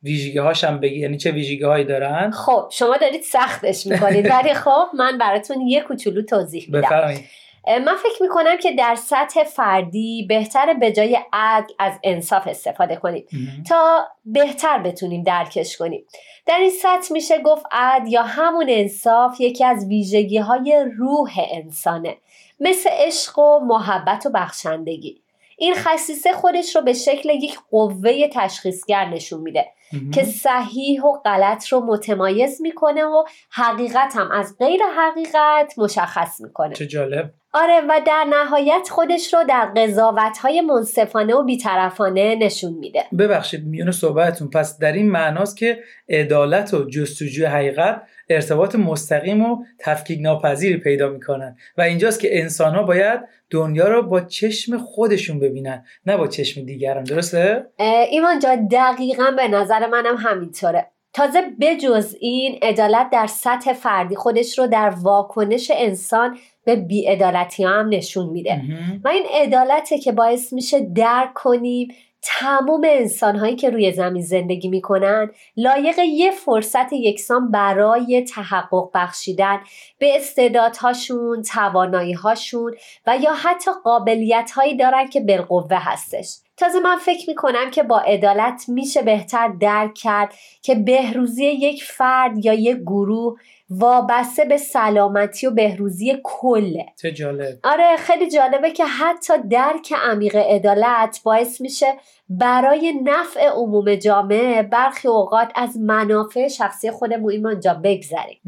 ویژگی 0.02 0.38
هاشم 0.38 0.80
بگی. 0.80 0.98
یعنی 0.98 1.16
چه 1.16 1.30
ویژگی 1.30 1.64
هایی 1.64 1.84
دارن؟ 1.84 2.30
خب 2.30 2.68
شما 2.72 2.96
دارید 2.96 3.22
سختش 3.22 3.86
می‌کنید. 3.86 4.30
ولی 4.34 4.54
خب 4.54 4.86
من 4.94 5.18
براتون 5.18 5.60
یه 5.60 5.80
کوچولو 5.80 6.22
توضیح 6.22 6.64
میدم. 6.66 6.80
بفرمایید. 6.80 7.24
من 7.66 7.96
فکر 7.96 8.22
می‌کنم 8.22 8.56
که 8.56 8.72
در 8.72 8.94
سطح 8.94 9.44
فردی 9.44 10.26
بهتر 10.28 10.74
به 10.74 10.92
جای 10.92 11.18
عدل 11.32 11.74
از 11.78 11.92
انصاف 12.04 12.46
استفاده 12.46 12.96
کنیم 12.96 13.24
تا 13.68 14.08
بهتر 14.24 14.78
بتونیم 14.78 15.22
درکش 15.22 15.76
کنیم. 15.76 16.04
در 16.46 16.58
این 16.58 16.70
سطح 16.70 17.12
میشه 17.12 17.38
گفت 17.38 17.64
عدل 17.72 18.12
یا 18.12 18.22
همون 18.22 18.66
انصاف 18.68 19.40
یکی 19.40 19.64
از 19.64 19.86
ویژگی 19.88 20.38
های 20.38 20.86
روح 20.98 21.30
انسانه. 21.50 22.16
مثل 22.60 22.90
عشق 22.92 23.38
و 23.38 23.58
محبت 23.58 24.26
و 24.26 24.30
بخشندگی. 24.30 25.22
این 25.60 25.74
خصیصه 25.74 26.32
خودش 26.32 26.76
رو 26.76 26.82
به 26.82 26.92
شکل 26.92 27.28
یک 27.30 27.58
قوه 27.70 28.28
تشخیصگر 28.32 29.04
نشون 29.04 29.40
میده 29.40 29.66
که 30.14 30.24
صحیح 30.24 31.02
و 31.02 31.12
غلط 31.24 31.66
رو 31.66 31.80
متمایز 31.80 32.62
می‌کنه 32.62 33.04
و 33.04 33.24
حقیقت 33.50 34.16
هم 34.16 34.30
از 34.30 34.56
غیر 34.58 34.80
حقیقت 34.96 35.74
مشخص 35.78 36.40
می‌کنه. 36.40 36.74
چه 36.74 36.86
جالب. 36.86 37.30
آره 37.52 37.80
و 37.88 38.00
در 38.06 38.24
نهایت 38.30 38.88
خودش 38.90 39.34
رو 39.34 39.44
در 39.48 39.72
قضاوت 39.76 40.38
های 40.38 40.60
منصفانه 40.60 41.34
و 41.34 41.44
بیطرفانه 41.44 42.34
نشون 42.34 42.72
میده. 42.72 43.04
ببخشید 43.18 43.66
میون 43.66 43.90
صحبتتون. 43.90 44.50
پس 44.50 44.78
در 44.78 44.92
این 44.92 45.10
معناست 45.10 45.56
که 45.56 45.78
عدالت 46.08 46.74
و 46.74 46.84
جستجوی 46.84 47.44
حقیقت 47.44 48.02
ارتباط 48.28 48.74
مستقیم 48.74 49.42
و 49.44 49.64
تفکیک 49.78 50.18
ناپذیری 50.22 50.76
پیدا 50.76 51.08
می‌کنن. 51.08 51.56
و 51.78 51.82
اینجاست 51.82 52.20
که 52.20 52.40
انسان 52.40 52.74
ها 52.74 52.82
باید 52.82 53.20
دنیا 53.50 53.88
رو 53.88 54.02
با 54.02 54.20
چشم 54.20 54.78
خودشون 54.78 55.40
ببینن 55.40 55.84
نه 56.06 56.16
با 56.16 56.26
چشم 56.26 56.64
دیگران. 56.64 57.04
درسته؟ 57.04 57.66
ایمان 58.10 58.38
جا 58.38 58.56
دقیقا 58.70 59.30
به 59.36 59.48
نظر 59.48 59.86
منم 59.86 60.16
همینطوره. 60.16 60.90
تازه 61.12 61.42
بجز 61.60 62.16
این 62.20 62.58
عدالت 62.62 63.10
در 63.10 63.26
سطح 63.26 63.72
فردی 63.72 64.16
خودش 64.16 64.58
رو 64.58 64.66
در 64.66 64.90
واکنش 65.02 65.70
انسان 65.74 66.38
به 66.64 66.76
بیعدالتی 66.76 67.64
هم 67.64 67.88
نشون 67.88 68.30
میده 68.30 68.62
و 69.04 69.08
این 69.08 69.26
عدالته 69.34 69.98
که 69.98 70.12
باعث 70.12 70.52
میشه 70.52 70.80
درک 70.80 71.34
کنیم 71.34 71.88
تمام 72.22 72.84
انسان 72.88 73.36
هایی 73.36 73.56
که 73.56 73.70
روی 73.70 73.92
زمین 73.92 74.22
زندگی 74.22 74.68
می‌کنن 74.68 75.30
لایق 75.56 75.98
یه 75.98 76.30
فرصت 76.30 76.92
یکسان 76.92 77.50
برای 77.50 78.22
تحقق 78.22 78.90
بخشیدن 78.94 79.60
به 79.98 80.16
استعدادهاشون، 80.16 81.42
توانایی 81.42 82.12
هاشون 82.12 82.74
و 83.06 83.16
یا 83.16 83.32
حتی 83.32 83.70
قابلیت 83.84 84.50
هایی 84.54 84.76
دارن 84.76 85.08
که 85.08 85.20
بالقوه 85.20 85.76
هستش. 85.76 86.38
تازه 86.58 86.80
من 86.80 86.96
فکر 86.96 87.30
می‌کنم 87.30 87.70
که 87.70 87.82
با 87.82 88.00
عدالت 88.00 88.64
میشه 88.68 89.02
بهتر 89.02 89.48
درک 89.48 89.94
کرد 89.94 90.34
که 90.62 90.74
بهروزی 90.74 91.44
یک 91.44 91.84
فرد 91.84 92.44
یا 92.44 92.52
یک 92.52 92.76
گروه 92.76 93.38
وابسته 93.70 94.44
به 94.44 94.56
سلامتی 94.56 95.46
و 95.46 95.50
بهروزی 95.50 96.18
کله. 96.22 96.86
چه 96.96 97.12
جالب. 97.12 97.58
آره 97.64 97.96
خیلی 97.96 98.30
جالبه 98.30 98.70
که 98.70 98.84
حتی 98.84 99.34
درک 99.50 99.94
عمیق 100.10 100.36
عدالت 100.36 101.20
باعث 101.24 101.60
میشه 101.60 101.86
برای 102.30 102.92
نفع 103.04 103.48
عموم 103.48 103.94
جامعه 103.94 104.62
برخی 104.62 105.08
اوقات 105.08 105.48
از 105.54 105.76
منافع 105.76 106.48
شخصی 106.48 106.90
خودمون 106.90 107.32
ایمان 107.32 107.60
جا 107.60 107.74
بگذریم 107.74 108.38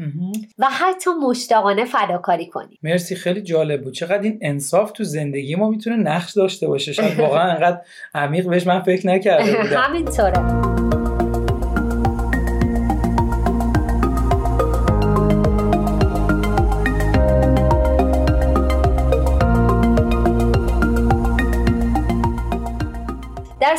و 0.59 0.67
حتی 0.71 1.09
مشتاقانه 1.27 1.85
فداکاری 1.85 2.45
کنیم. 2.47 2.79
مرسی 2.83 3.15
خیلی 3.15 3.41
جالب 3.41 3.83
بود. 3.83 3.93
چقدر 3.93 4.21
این 4.21 4.39
انصاف 4.41 4.91
تو 4.91 5.03
زندگی 5.03 5.55
ما 5.55 5.69
می‌تونه 5.69 5.95
نقش 5.95 6.33
داشته 6.33 6.67
باشه. 6.67 6.93
شاید 6.93 7.19
واقعا 7.25 7.51
انقدر 7.51 7.81
عمیق 8.15 8.49
بهش 8.49 8.67
من 8.67 8.81
فکر 8.81 9.07
نکرده 9.07 9.57
بودم. 9.61 9.77
همینطوره. 9.81 11.00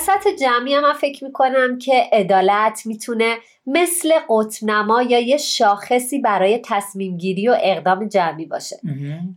سطح 0.07 0.31
جمعی 0.41 0.75
هم 0.75 0.83
من 0.83 0.93
فکر 0.93 1.25
می‌کنم 1.25 1.79
که 1.79 2.09
عدالت 2.13 2.83
می‌تونه 2.87 3.37
مثل 3.67 4.13
قطبنما 4.29 5.03
یا 5.03 5.19
یه 5.19 5.37
شاخصی 5.37 6.19
برای 6.19 6.61
تصمیم 6.65 7.17
گیری 7.17 7.49
و 7.49 7.57
اقدام 7.63 8.09
جمعی 8.09 8.47
باشه. 8.47 8.77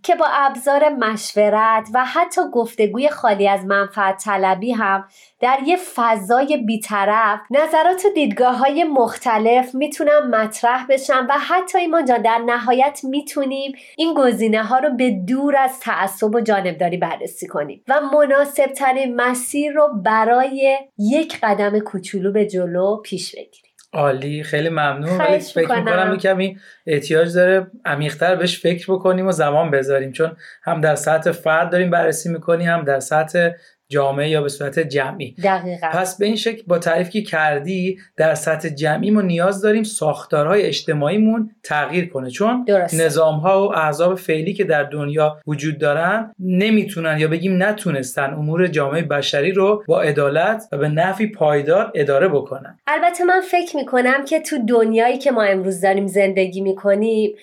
که 0.03 0.15
با 0.15 0.25
ابزار 0.29 0.89
مشورت 0.89 1.89
و 1.93 2.05
حتی 2.05 2.41
گفتگوی 2.53 3.09
خالی 3.09 3.47
از 3.47 3.65
منفعت 3.65 4.23
طلبی 4.23 4.71
هم 4.71 5.05
در 5.39 5.59
یه 5.65 5.77
فضای 5.95 6.57
بیطرف 6.57 7.39
نظرات 7.51 8.05
و 8.05 8.09
دیدگاه 8.15 8.57
های 8.57 8.83
مختلف 8.83 9.75
می‌تونن 9.75 10.19
مطرح 10.31 10.85
بشن 10.89 11.25
و 11.29 11.37
حتی 11.39 11.77
ایمان 11.77 12.05
جان 12.05 12.21
در 12.21 12.37
نهایت 12.37 12.99
می‌تونیم 13.03 13.71
این 13.97 14.13
گزینه 14.13 14.63
ها 14.63 14.79
رو 14.79 14.89
به 14.89 15.11
دور 15.11 15.57
از 15.57 15.79
تعصب 15.79 16.35
و 16.35 16.41
جانبداری 16.41 16.97
بررسی 16.97 17.47
کنیم 17.47 17.83
و 17.87 18.01
مناسب 18.01 18.65
ترین 18.65 19.15
مسیر 19.15 19.73
رو 19.73 19.89
برای 20.03 20.54
یک 20.97 21.39
قدم 21.43 21.79
کوچولو 21.79 22.31
به 22.31 22.45
جلو 22.45 22.97
پیش 22.97 23.35
بگیریم. 23.35 23.71
عالی 23.93 24.43
خیلی 24.43 24.69
ممنون. 24.69 25.17
ولی 25.17 25.39
فکر 25.39 25.79
می‌کنم 25.79 26.17
کمی 26.17 26.57
احتیاج 26.87 27.35
داره 27.35 27.67
عمیقتر 27.85 28.35
بهش 28.35 28.59
فکر 28.59 28.85
بکنیم 28.93 29.27
و 29.27 29.31
زمان 29.31 29.71
بذاریم 29.71 30.11
چون 30.11 30.37
هم 30.63 30.81
در 30.81 30.95
سطح 30.95 31.31
فرد 31.31 31.71
داریم 31.71 31.89
بررسی 31.89 32.29
می‌کنیم 32.29 32.67
هم 32.67 32.83
در 32.83 32.99
سطح 32.99 33.49
جامعه 33.95 34.29
یا 34.29 34.41
به 34.41 34.49
صورت 34.49 34.79
جمعی. 34.79 35.35
دقیقا. 35.43 35.87
پس 35.87 36.17
به 36.17 36.25
این 36.25 36.35
شکل 36.35 36.63
با 36.67 36.77
تعریف 36.77 37.09
که 37.09 37.21
کردی 37.21 37.97
در 38.17 38.35
سطح 38.35 38.69
جمعی 38.69 39.11
ما 39.11 39.21
نیاز 39.21 39.61
داریم 39.61 39.83
ساختارهای 39.83 40.61
اجتماعیمون 40.63 41.51
تغییر 41.63 42.09
کنه. 42.09 42.29
چون 42.29 42.65
نظام 42.93 43.39
ها 43.39 43.67
و 43.67 43.75
احزاب 43.75 44.15
فعلی 44.15 44.53
که 44.53 44.63
در 44.63 44.83
دنیا 44.83 45.37
وجود 45.47 45.77
دارن 45.77 46.31
نمی‌تونن 46.39 47.19
یا 47.19 47.27
بگیم 47.27 47.63
نتونستن 47.63 48.33
امور 48.33 48.67
جامعه 48.67 49.01
بشری 49.01 49.51
رو 49.51 49.83
با 49.87 50.01
عدالت 50.01 50.63
و 50.71 50.77
به 50.77 50.89
نفی 50.89 51.27
پایدار 51.27 51.91
اداره 51.95 52.27
بکنن. 52.27 52.79
البته 52.87 53.23
من 53.23 53.41
فکر 53.51 53.75
می‌کنم 53.75 54.25
که 54.25 54.39
تو 54.39 54.57
دنیایی 54.67 55.17
که 55.17 55.31
ما 55.31 55.43
امروز 55.43 55.81
داریم 55.81 56.07
زندگی 56.07 56.61
می‌کنیم 56.61 57.35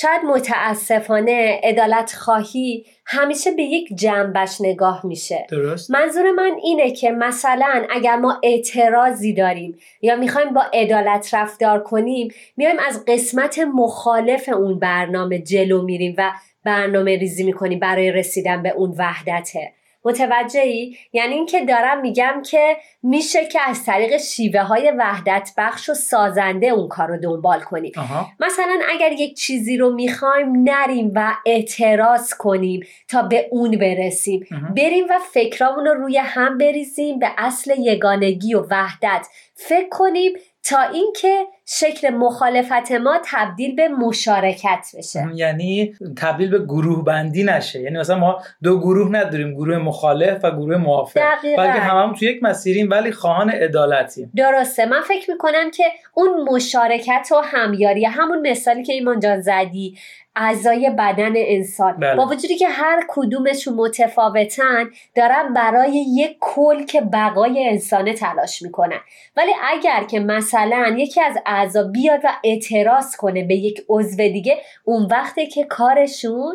شاید 0.00 0.24
متاسفانه 0.24 1.60
عدالت 1.62 2.12
خواهی 2.12 2.86
همیشه 3.06 3.50
به 3.50 3.62
یک 3.62 3.88
جنبش 3.94 4.60
نگاه 4.60 5.06
میشه. 5.06 5.46
درست؟ 5.50 5.90
منظور 5.90 6.30
من 6.30 6.56
اینه 6.62 6.90
که 6.90 7.10
مثلا 7.10 7.86
اگر 7.90 8.16
ما 8.16 8.40
اعتراضی 8.42 9.32
داریم 9.32 9.78
یا 10.02 10.16
می‌خوایم 10.16 10.54
با 10.54 10.62
عدالت 10.72 11.34
رفتار 11.34 11.82
کنیم 11.82 12.28
میایم 12.56 12.76
از 12.88 13.04
قسمت 13.04 13.58
مخالف 13.58 14.48
اون 14.48 14.78
برنامه 14.78 15.38
جلو 15.38 15.82
میریم 15.82 16.14
و 16.18 16.32
برنامه 16.64 17.16
ریزی 17.16 17.44
می‌کنیم 17.44 17.78
برای 17.78 18.12
رسیدن 18.12 18.62
به 18.62 18.70
اون 18.70 18.94
وحدته. 18.98 19.72
متوجهی؟ 20.04 20.96
یعنی 21.12 21.34
اینکه 21.34 21.64
دارم 21.64 22.00
میگم 22.00 22.42
که 22.50 22.76
میشه 23.02 23.46
که 23.46 23.60
از 23.60 23.84
طریق 23.84 24.16
شیوه 24.16 24.60
های 24.60 24.92
وحدت 24.98 25.50
بخش 25.58 25.88
و 25.88 25.94
سازنده 25.94 26.66
اون 26.66 26.88
کار 26.88 27.08
رو 27.08 27.16
دنبال 27.16 27.60
کنیم. 27.60 27.92
مثلا 28.40 28.78
اگر 28.88 29.12
یک 29.12 29.36
چیزی 29.36 29.76
رو 29.76 29.94
می‌خوایم 29.94 30.52
نریم 30.68 31.12
و 31.14 31.34
اعتراض 31.46 32.34
کنیم 32.34 32.86
تا 33.08 33.22
به 33.22 33.48
اون 33.50 33.70
برسیم. 33.70 34.46
بریم 34.76 35.04
و 35.10 35.18
فکرامون 35.32 35.84
رو 35.84 35.94
روی 35.94 36.18
هم 36.18 36.58
بریزیم 36.58 37.18
به 37.18 37.30
اصل 37.38 37.74
یگانگی 37.78 38.54
و 38.54 38.66
وحدت. 38.70 39.26
فکر 39.54 39.88
کنیم 39.88 40.32
تا 40.68 40.82
اینکه 40.82 41.46
شکل 41.66 42.10
مخالفت 42.10 42.92
ما 42.92 43.20
تبدیل 43.24 43.76
به 43.76 43.88
مشارکت 43.88 44.86
بشه. 44.98 45.28
یعنی 45.34 45.94
تبدیل 46.16 46.50
به 46.50 46.58
گروه 46.58 47.04
بندی 47.04 47.44
نشه. 47.44 47.80
یعنی 47.80 47.98
مثلا 47.98 48.18
ما 48.18 48.42
دو 48.62 48.80
گروه 48.80 49.12
نداریم 49.12 49.54
گروه 49.54 49.78
مخالف 49.78 50.44
و 50.44 50.50
گروه 50.50 50.76
موافق. 50.76 51.20
دقیقا. 51.20 51.62
بلکه 51.62 51.78
هممون 51.78 52.14
تو 52.14 52.24
یک 52.24 52.42
مسیریم 52.42 52.90
ولی 52.90 53.12
خواهان 53.12 53.50
عدالتیم. 53.50 54.32
درسته. 54.36 54.86
من 54.86 55.00
فکر 55.00 55.30
می‌کنم 55.30 55.70
که 55.70 55.84
اون 56.14 56.48
مشارکت 56.50 57.28
و 57.32 57.40
همیاری 57.44 58.04
همون 58.04 58.50
مثالی 58.50 58.84
که 58.84 58.92
ایمان 58.92 59.20
جان 59.20 59.40
زدی 59.40 59.98
اعضای 60.38 60.90
بدن 60.90 61.32
انسان. 61.36 61.96
بله. 61.96 62.16
با 62.16 62.26
وجودی 62.26 62.56
که 62.56 62.68
هر 62.68 63.04
کدومشون 63.08 63.74
متفاوتن 63.74 64.90
دارن 65.14 65.52
برای 65.52 66.04
یک 66.16 66.36
کل 66.40 66.84
که 66.84 67.00
بقای 67.00 67.68
انسانه 67.68 68.12
تلاش 68.12 68.62
می‌کنن. 68.62 68.98
ولی 69.36 69.52
اگر 69.64 70.04
که 70.04 70.20
مثلا 70.20 70.94
یکی 70.98 71.20
از 71.20 71.36
اعضا 71.46 71.82
بیاد 71.82 72.20
و 72.24 72.28
اعتراض 72.44 73.16
کنه 73.16 73.44
به 73.44 73.54
یک 73.54 73.84
عضو 73.88 74.16
دیگه 74.16 74.56
اون 74.84 75.06
وقته 75.10 75.46
که 75.46 75.64
کارشون 75.64 76.54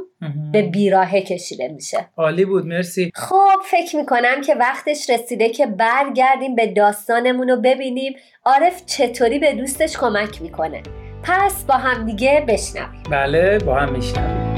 به 0.51 0.61
بیراهه 0.61 1.21
کشیده 1.21 1.67
میشه. 1.67 2.09
عالی 2.17 2.45
بود 2.45 2.65
مرسی. 2.65 3.11
خب 3.15 3.61
فکر 3.63 3.95
می‌کنم 3.95 4.41
که 4.41 4.55
وقتش 4.55 5.09
رسیده 5.09 5.49
که 5.49 5.65
برگردیم 5.65 6.55
به 6.55 6.67
داستانمون 6.67 7.49
رو 7.49 7.61
ببینیم. 7.61 8.15
عارف 8.45 8.85
چطوری 8.85 9.39
به 9.39 9.53
دوستش 9.53 9.97
کمک 9.97 10.41
می‌کنه؟ 10.41 10.83
پس 11.23 11.63
با 11.63 11.73
هم 11.73 12.05
دیگه 12.05 12.45
بشنویم. 12.47 13.03
بله 13.11 13.57
با 13.57 13.75
هم 13.75 13.93
میشنویم. 13.93 14.53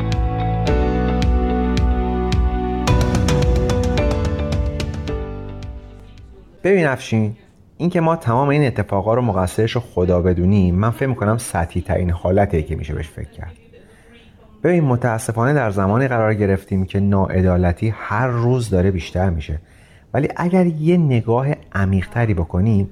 ببین 6.64 6.86
افشین 6.86 7.36
اینکه 7.78 8.02
ما 8.02 8.16
تمام 8.16 8.50
این 8.50 8.68
اتفاقا 8.68 9.14
رو 9.14 9.22
مقصرش 9.22 9.72
رو 9.72 9.82
خدا 9.82 10.22
بدونیم 10.22 10.76
من 10.76 10.90
فکر 10.90 11.08
می‌کنم 11.08 11.38
سطحی 11.38 11.82
ترین 11.82 12.10
حالتیه 12.10 12.62
که 12.62 12.76
میشه 12.76 12.94
بهش 12.94 13.10
فکر 13.10 13.30
کرد. 13.30 13.54
ببین 14.64 14.84
متاسفانه 14.84 15.54
در 15.54 15.70
زمانی 15.70 16.08
قرار 16.08 16.34
گرفتیم 16.34 16.86
که 16.86 17.00
ناعدالتی 17.00 17.94
هر 17.98 18.28
روز 18.28 18.70
داره 18.70 18.92
بیشتر 18.92 19.30
میشه. 19.30 19.60
ولی 20.14 20.30
اگر 20.36 20.66
یه 20.66 20.98
نگاه 20.98 21.48
عمیقتری 21.74 22.34
بکنیم 22.34 22.90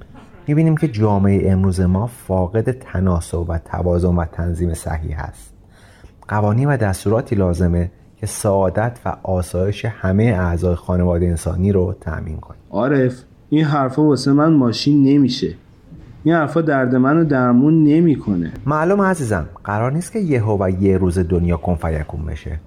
می‌بینیم 0.47 0.77
که 0.77 0.87
جامعه 0.87 1.51
امروز 1.51 1.81
ما 1.81 2.07
فاقد 2.07 2.71
تناسب 2.71 3.49
و 3.49 3.57
توازن 3.57 4.15
و 4.15 4.25
تنظیم 4.25 4.73
صحیح 4.73 5.21
هست. 5.21 5.53
قوانین 6.27 6.69
و 6.69 6.77
دستوراتی 6.77 7.35
لازمه 7.35 7.91
که 8.17 8.25
سعادت 8.25 8.99
و 9.05 9.15
آسایش 9.23 9.85
همه 9.85 10.23
اعضای 10.23 10.75
خانواده 10.75 11.25
انسانی 11.25 11.71
رو 11.71 11.95
تأمین 12.01 12.37
کنه 12.37 12.57
عارف 12.71 13.23
این 13.49 13.65
حرفا 13.65 14.03
واسه 14.03 14.33
من 14.33 14.53
ماشین 14.53 15.03
نمیشه. 15.03 15.53
این 16.23 16.35
حرفا 16.35 16.61
درد 16.61 16.95
منو 16.95 17.23
درمون 17.23 17.83
نمی‌کنه. 17.83 18.53
معلوم 18.65 19.01
عزیزم 19.01 19.45
قرار 19.63 19.91
نیست 19.91 20.11
که 20.11 20.19
یهو 20.19 20.57
و 20.63 20.69
یه 20.69 20.97
روز 20.97 21.19
دنیا 21.19 21.57
کن 21.57 21.75
فیکون 21.75 22.25
بشه. 22.25 22.59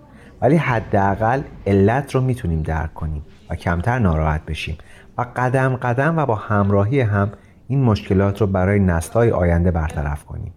ولی 0.43 0.57
حداقل 0.57 1.41
علت 1.67 2.15
رو 2.15 2.21
می‌تونیم 2.21 2.63
درک 2.63 2.95
کنیم 2.95 3.23
و 3.51 3.55
کمتر 3.55 3.99
ناراحت 3.99 4.45
بشیم. 4.47 4.79
و 5.19 5.27
قدم 5.37 5.77
قدم 5.77 6.19
و 6.19 6.27
با 6.27 6.35
همراهی 6.35 7.01
هم 7.01 7.29
این 7.69 7.83
مشکلات 7.83 8.41
رو 8.41 8.47
برای 8.47 8.81
نسل‌های 8.81 9.31
آینده 9.31 9.71
برطرف 9.71 10.25
کنیم. 10.25 10.53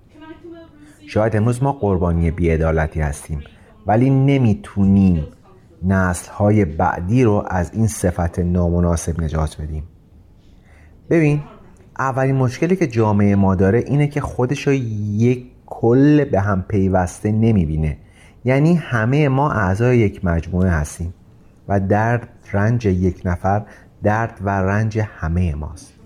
شاید 1.08 1.36
امروز 1.36 1.64
ما 1.64 1.72
قربانی 1.72 2.32
بیعدالتی 2.32 3.02
هستیم 3.02 3.42
ولی 3.88 4.10
نمی‌تونیم 4.10 5.28
نسل‌های 5.84 6.66
بعدی 6.66 7.24
رو 7.24 7.46
از 7.48 7.72
این 7.74 7.88
صفت 7.88 8.40
نامناسب 8.40 9.22
نجات 9.22 9.62
بدیم. 9.62 9.84
ببین 11.10 11.42
اولین 12.00 12.36
مشکلی 12.36 12.76
که 12.76 12.88
جامعه 12.88 13.36
ما 13.36 13.56
داره 13.56 13.80
اینه 13.88 14.08
که 14.08 14.22
خودش 14.22 14.68
رو 14.68 14.74
یک 14.74 15.46
کل 15.66 16.26
به 16.26 16.40
هم 16.40 16.66
پیوسته 16.68 17.32
نمی‌بینه. 17.32 17.98
یعنی 18.46 18.76
همه 18.76 19.30
ما 19.30 19.52
اعضای 19.52 19.98
یک 19.98 20.26
مجموعه 20.26 20.70
هستیم 20.70 21.14
و 21.68 21.80
درد 21.80 22.30
رنج 22.54 22.86
یک 22.86 23.22
نفر 23.26 23.66
درد 24.04 24.40
و 24.42 24.50
رنج 24.50 25.00
همه 25.00 25.56
ماست. 25.56 25.99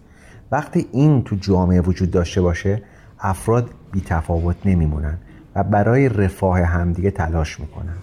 وقتی 0.54 0.88
این 0.92 1.24
تو 1.24 1.36
جامعه 1.36 1.82
وجود 1.82 2.12
داشته 2.12 2.42
باشه 2.42 2.82
افراد 3.20 3.70
بی 3.92 4.02
تفاوت 4.02 4.56
نمیمونن 4.66 5.18
و 5.56 5.64
برای 5.64 6.10
رفاه 6.10 6.60
همدیگه 6.60 7.12
تلاش 7.12 7.60
می‌کنن. 7.60 7.98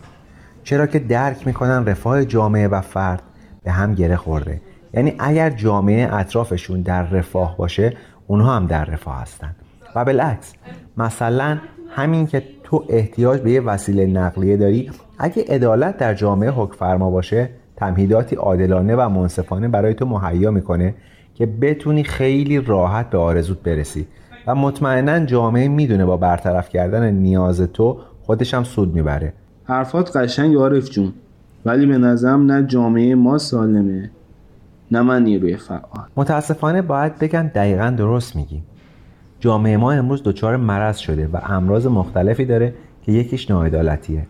چرا 0.64 0.86
که 0.86 0.98
درک 0.98 1.46
می‌کنن 1.46 1.86
رفاه 1.86 2.24
جامعه 2.24 2.68
و 2.68 2.80
فرد 2.80 3.22
به 3.64 3.70
هم 3.70 3.94
گره 3.94 4.16
خورده. 4.16 4.60
یعنی 4.94 5.14
اگر 5.18 5.50
جامعه 5.50 6.14
اطرافشون 6.14 6.80
در 6.80 7.02
رفاه 7.02 7.56
باشه 7.56 7.96
اونها 8.26 8.56
هم 8.56 8.66
در 8.66 8.84
رفاه 8.84 9.22
هستن. 9.22 9.56
و 9.96 10.04
بالعکس 10.04 10.52
مثلا 10.96 11.58
همین 11.90 12.26
که 12.26 12.42
تو 12.64 12.84
احتیاج 12.88 13.40
به 13.40 13.50
یه 13.50 13.60
وسیله 13.60 14.06
نقلیه 14.06 14.56
داری 14.56 14.90
اگه 15.18 15.44
عدالت 15.48 15.96
در 15.98 16.14
جامعه 16.14 16.50
حکم 16.50 16.74
فرما 16.74 17.10
باشه 17.10 17.50
تمهیداتی 17.76 18.36
عادلانه 18.36 18.96
و 18.96 19.08
منصفانه 19.08 19.68
برای 19.68 19.94
تو 19.94 20.06
مهیا 20.06 20.50
می‌کنه. 20.50 20.94
که 21.40 21.46
بتونی 21.46 22.04
خیلی 22.04 22.60
راحت 22.60 23.10
به 23.10 23.18
آرزوت 23.18 23.62
برسی. 23.62 24.06
و 24.46 24.54
مطمئنا 24.54 25.24
جامعه 25.26 25.68
می‌دونه 25.68 26.04
با 26.04 26.16
برطرف 26.16 26.68
کردن 26.68 27.10
نیاز 27.10 27.60
تو 27.60 27.98
خودش 28.22 28.54
هم 28.54 28.64
سود 28.64 28.94
می‌بره. 28.94 29.32
حرفات 29.64 30.16
قشنگ 30.16 30.56
عارف 30.56 30.90
جون. 30.90 31.12
ولی 31.64 31.86
به 31.86 31.98
نظرم 31.98 32.52
نه 32.52 32.66
جامعه 32.66 33.14
ما 33.14 33.38
سالمه 33.38 34.10
نه 34.90 35.02
من 35.02 35.24
نیروی 35.24 35.56
فعال. 35.56 36.06
متاسفانه 36.16 36.82
باید 36.82 37.18
بگم 37.18 37.50
دقیقا 37.54 37.94
درست 37.98 38.36
میگی. 38.36 38.62
جامعه 39.40 39.76
ما 39.76 39.92
امروز 39.92 40.22
دچار 40.22 40.56
مرض 40.56 40.96
شده 40.96 41.28
و 41.32 41.36
امراض 41.46 41.86
مختلفی 41.86 42.44
داره 42.44 42.74
که 43.02 43.12
یکیش 43.12 43.50
ناعدالتیه. 43.50 44.26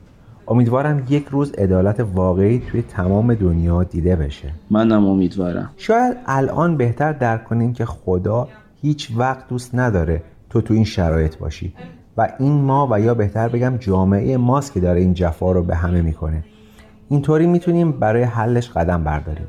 امیدوارم 0.50 1.02
یک 1.08 1.26
روز 1.30 1.52
عدالت 1.52 2.00
واقعی 2.14 2.58
توی 2.58 2.82
تمام 2.82 3.34
دنیا 3.34 3.84
دیده 3.84 4.16
بشه. 4.16 4.52
منم 4.70 5.06
امیدوارم. 5.06 5.70
شاید 5.76 6.16
الان 6.26 6.76
بهتر 6.76 7.12
درک 7.12 7.44
کنیم 7.44 7.72
که 7.72 7.84
خدا 7.84 8.48
هیچ 8.82 9.12
وقت 9.16 9.48
دوست 9.48 9.74
نداره 9.74 10.22
تو 10.50 10.60
تو 10.60 10.74
این 10.74 10.84
شرایط 10.84 11.36
باشی. 11.36 11.74
و 12.16 12.28
این 12.38 12.52
ما 12.52 12.88
و 12.90 13.00
یا 13.00 13.14
بهتر 13.14 13.48
بگم 13.48 13.76
جامعه 13.76 14.36
ماست 14.36 14.72
که 14.72 14.80
داره 14.80 15.00
این 15.00 15.14
جفا 15.14 15.52
رو 15.52 15.62
به 15.62 15.74
همه 15.74 16.02
می‌کنه. 16.02 16.44
اینطوری 17.08 17.46
می‌تونیم 17.46 17.92
برای 17.92 18.22
حلش 18.22 18.70
قدم 18.70 19.04
برداریم. 19.04 19.46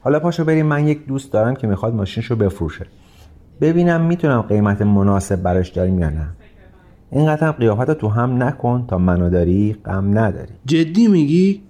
حالا 0.00 0.20
پاشو 0.20 0.44
بریم. 0.44 0.66
من 0.66 0.86
یک 0.86 1.06
دوست 1.06 1.32
دارم 1.32 1.54
که 1.54 1.66
می‌خواد 1.66 1.94
ماشینش 1.94 2.26
رو 2.26 2.36
بفروشه. 2.36 2.86
ببینم 3.60 4.00
می‌تونم 4.00 4.42
قیمت 4.42 4.82
مناسب 4.82 5.42
براش 5.42 5.68
داریم 5.68 5.98
یا 5.98 6.10
نه. 6.10 6.28
اینقدر 7.12 7.52
قیافت 7.52 7.90
تو 7.90 8.08
هم 8.08 8.42
نکن 8.42 8.84
تا 8.88 8.98
منو 8.98 9.30
داری 9.30 9.76
غم 9.84 10.18
نداری. 10.18 10.52
جدی 10.66 11.08
میگی؟ 11.08 11.60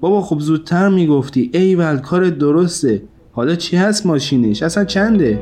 بابا 0.00 0.22
خب 0.22 0.38
زودتر 0.38 0.88
می‌گفتی. 0.88 1.50
ایول 1.54 1.98
کار 1.98 2.30
درسته. 2.30 3.02
حالا 3.32 3.54
چی 3.54 3.76
هست 3.76 4.06
ماشینش؟ 4.06 4.62
اصلا 4.62 4.84
چنده؟ 4.84 5.40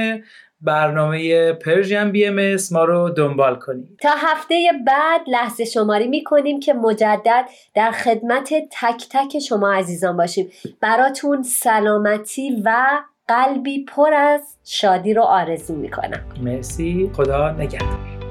برنامه 0.64 1.52
Persian 1.52 2.12
BM 2.12 2.56
ما 2.72 2.84
رو 2.84 3.10
دنبال 3.10 3.56
کنید. 3.56 3.98
تا 4.02 4.10
هفته 4.16 4.54
بعد 4.86 5.20
لحظه 5.26 5.64
شماری 5.64 6.08
می 6.08 6.24
کنیم 6.24 6.60
که 6.60 6.74
مجدد 6.74 7.44
در 7.74 7.90
خدمت 7.90 8.54
تک 8.70 9.06
تک 9.10 9.38
شما 9.38 9.72
عزیزان 9.72 10.16
باشیم. 10.16 10.50
براتون 10.80 11.42
سلامتی 11.42 12.62
و 12.64 12.86
قلبی 13.28 13.84
پر 13.84 14.14
از 14.14 14.56
شادی 14.64 15.14
رو 15.14 15.22
آرزو 15.22 15.74
می 15.74 15.90
کنم. 15.90 16.24
مرسی. 16.42 17.10
خدا 17.16 17.52
نگهدار. 17.52 18.23